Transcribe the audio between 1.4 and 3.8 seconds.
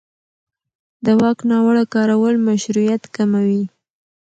ناوړه کارول مشروعیت کموي